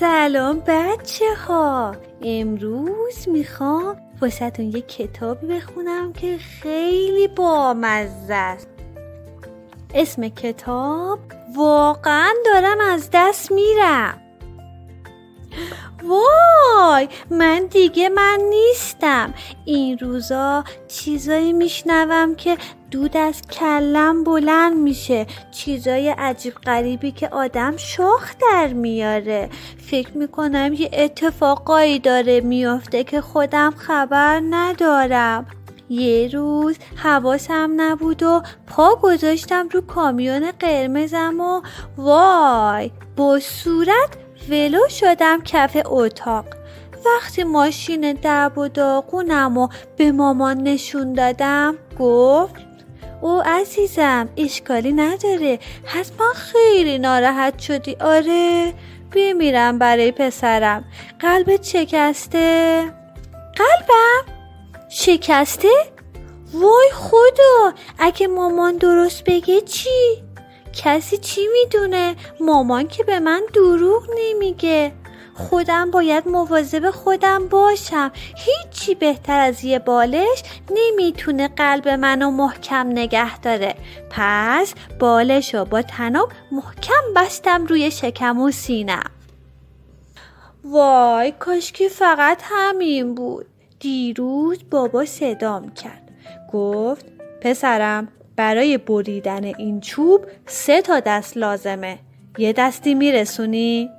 [0.00, 8.68] سلام بچه ها امروز می‌خوام واسهتون یه کتابی بخونم که خیلی بامزه است.
[9.94, 11.18] اسم کتاب
[11.56, 14.22] واقعا دارم از دست میرم.
[16.02, 19.34] وای من دیگه من نیستم.
[19.64, 22.56] این روزا چیزایی میشنوم که
[22.90, 25.26] دود از کلم بلند میشه.
[25.50, 29.48] چیزای عجیب غریبی که آدم شاخ در میاره.
[29.78, 35.46] فکر می‌کنم یه اتفاقایی داره میافته که خودم خبر ندارم.
[35.88, 41.62] یه روز حواسم نبود و پا گذاشتم رو کامیون قرمزم و
[41.96, 44.16] وای با صورت
[44.50, 46.44] ولو شدم کف اتاق.
[47.06, 52.65] وقتی ماشین درب و داغونم و به مامان نشون دادم گفت
[53.26, 55.58] او عزیزم اشکالی نداره.
[55.84, 57.96] حتما خیلی ناراحت شدی.
[58.00, 58.74] آره
[59.12, 60.84] بمیرم برای پسرم.
[61.20, 62.80] قلبت شکسته.
[63.56, 64.32] قلبم؟
[64.88, 65.68] شکسته؟
[66.52, 70.22] وای خدا اگه مامان درست بگه چی؟
[70.84, 74.92] کسی چی می‌دونه؟ مامان که به من دروغ نمیگه.
[75.36, 78.10] خودم باید مواظب خودم باشم.
[78.36, 83.74] هیچی بهتر از یه بالش نمی‌تونه قلب منو محکم نگه داره.
[84.10, 89.10] پس بالش رو با تناب محکم بستم روی شکم و سینم.
[90.64, 93.46] وای کاشکی فقط همین بود.
[93.80, 96.10] دیروز بابا صدام کرد.
[96.52, 97.06] گفت
[97.40, 101.98] پسرم برای بریدن این چوب سه تا دست لازمه.
[102.38, 103.90] یه دستی میرسونی؟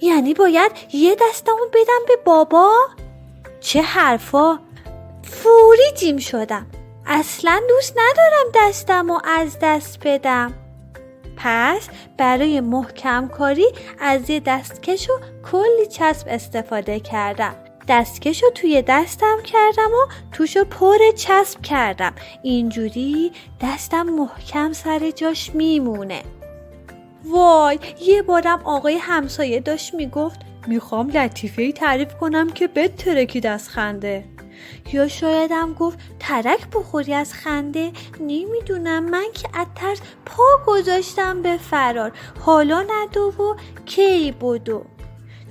[0.00, 2.72] یعنی باید یه دستمو بدم به بابا؟
[3.60, 4.58] چه حرفا؟
[5.22, 6.66] فوری جیم شدم.
[7.06, 10.54] اصلا دوست ندارم دستمو از دست بدم.
[11.36, 13.66] پس برای محکم کاری
[13.98, 15.12] از یه دستکش و
[15.52, 17.54] کلی چسب استفاده کردم.
[17.88, 22.14] دستکش رو توی دستم کردم و توشو پر چسب کردم.
[22.42, 26.22] اینجوری دستم محکم سر جاش میمونه.
[27.30, 33.46] وای یه بارم آقای همسایه داشت می‌گفت می‌خوام لطیفه ای تعریف کنم که بد ترکید
[33.46, 34.24] از خنده.
[34.92, 41.56] یا شایدم گفت ترک بخوری از خنده؟ نمی‌دونم من که از ترس پا گذاشتم به
[41.56, 42.12] فرار.
[42.40, 43.54] حالا ندو و
[43.86, 44.84] کی بدو؟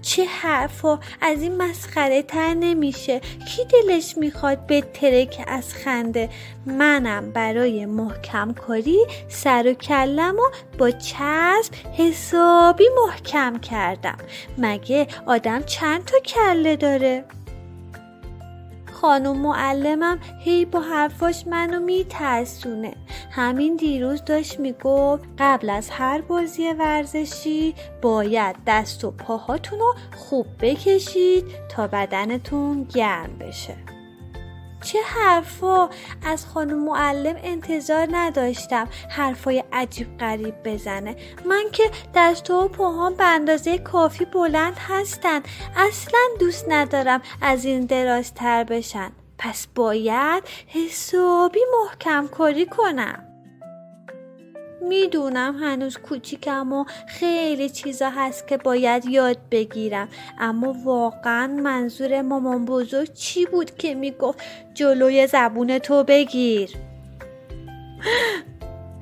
[0.06, 3.20] چه حرفا از این مسخره تر نمیشه.
[3.20, 6.30] کی دلش می‌خواد بتره که از خنده؟
[6.66, 14.18] منم برای محکم کاری سر و کلم و با چسب حسابی محکم کردم.
[14.58, 17.26] مگه آدم چند تا کله داره؟
[19.06, 22.94] خانم معلمم هی با حرفاش منو میترسونه.
[23.32, 30.48] همین دیروز داشت می‌گفت قبل از هر بازی ورزشی باید دست و پاهاتون رو خوب
[30.62, 33.95] بکشید تا بدنتون گرم بشه.
[34.86, 35.90] چه حرفا؟
[36.26, 41.16] از خانم معلم انتظار نداشتم حرفای عجیب غریب بزنه.
[41.46, 45.42] من که دست و پاهام به اندازه کافی بلند هستن.
[45.76, 49.12] اصلا دوست ندارم از این درازتر بشن.
[49.38, 53.25] پس باید حسابی محکم کاری کنم.
[54.88, 60.08] می‌دونم هنوز کوچیکم و خیلی چیزا هست که باید یاد بگیرم.
[60.40, 64.40] اما واقعا منظور مامان بزرگ چی بود که می‌گفت؟
[64.74, 66.70] جلوی زبون تو بگیر.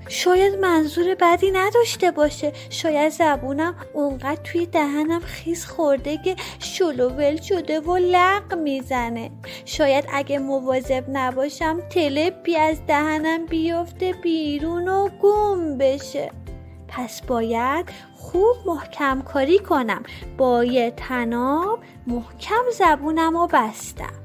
[0.07, 2.53] شاید منظور بدی نداشته باشه.
[2.69, 9.31] شاید زبونم اونقدر توی دهنم خیز خورده که شلوول شده و لق می‌زنه.
[9.65, 16.31] شاید اگه مواظب نباشم تلپی از دهنم بیفته بیرون و گم بشه.
[16.87, 17.85] پس باید
[18.17, 20.03] خوب محکم کاری کنم.
[20.37, 24.22] با یه تناب محکم زبونم و بستم.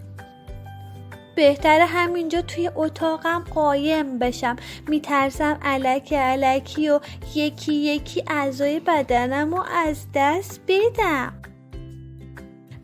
[1.38, 4.56] بهتر همینجا توی اتاقم قایم بشم
[4.88, 7.00] میترسم علکی علکی و
[7.34, 11.32] یکی یکی اعضای بدنم رو از دست بدم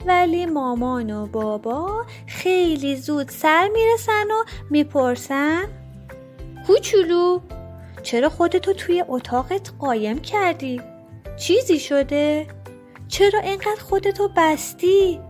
[0.06, 5.64] ولی مامان و بابا خیلی زود سر می‌رسن و می‌پرسن
[6.66, 7.40] کوچولو
[8.02, 10.80] چرا خودتو توی اتاقت قایم کردی؟
[11.36, 12.46] چیزی شده؟
[13.08, 15.20] چرا اینقدر خودتو بستی؟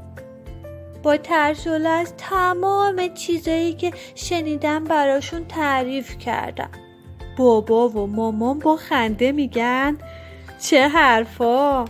[1.05, 6.71] با ترسول از تمام چیزایی که شنیدم براشون تعریف کردم.
[7.39, 9.99] بابا و مامان با خنده میگن
[10.61, 11.85] چه حرفا؟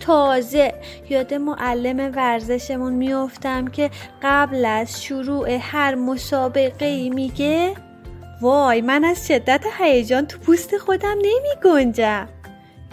[0.00, 0.74] تازه
[1.10, 3.90] یاد معلم ورزشمون میافتم که
[4.22, 7.74] قبل از شروع هر مسابقه ای میگه
[8.40, 12.28] وای من از شدت هیجان تو پوست خودم نمی گنجم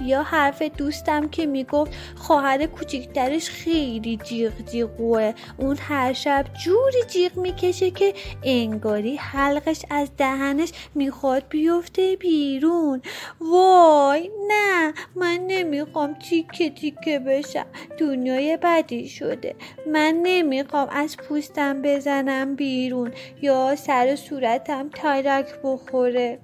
[0.01, 5.33] یا حرف دوستم که می‌گفت خواهر کوچیکترش خیلی جیغ جیغوه.
[5.57, 8.13] اون هر شب جوری جیغ می‌کشه که
[8.43, 13.01] انگاری حلقش از دهنش می‌خواد بیفته بیرون.
[13.41, 17.65] وای نه من نمی‌خوام تیکه تیکه بشم
[17.97, 19.55] دنیای بدی شده.
[19.87, 23.11] من نمی‌خوام از پوستم بزنم بیرون
[23.41, 26.39] یا سر صورتم ترک بخوره.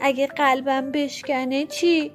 [0.00, 2.12] اگه قلبم بشکنه چی؟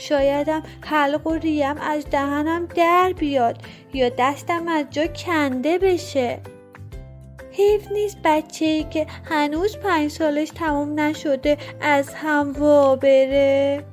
[0.00, 3.56] شایدم حلق و ریم از دهنم در بیاد
[3.94, 6.40] یا دستم از جا کنده بشه.
[7.52, 13.84] حیف نیست بچه ای که هنوز پنج سالش تموم نشده از هم وا بره.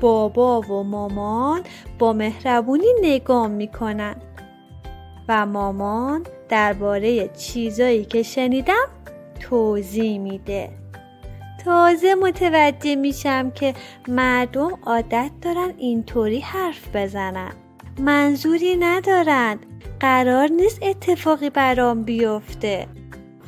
[0.00, 1.62] بابا و مامان
[1.98, 4.16] با مهربونی نگاه می‌کنن.
[5.28, 8.88] و مامان درباره چیزایی که شنیدم
[9.40, 10.70] توضیح میده.
[11.64, 13.74] تازه متوجه میشم که
[14.08, 17.52] مردم عادت دارن اینطوری حرف بزنن.
[17.98, 19.66] منظوری ندارند
[20.00, 22.86] قرار نیست اتفاقی برام بیفته.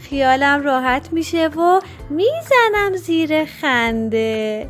[0.00, 1.80] خیالم راحت میشه و
[2.10, 4.68] می‌زنم زیر خنده.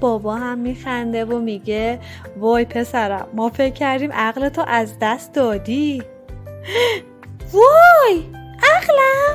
[0.00, 2.00] بابا هم میخنده و میگه
[2.36, 6.02] وای پسرم ما فکر کردیم عقلتو از دست دادی.
[7.52, 8.22] وای
[8.62, 9.27] عقلم!